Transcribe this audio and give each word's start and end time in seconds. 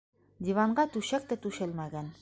Диванға 0.47 0.87
түшәк 0.95 1.29
тә 1.33 1.41
түшәлмәгән. 1.45 2.15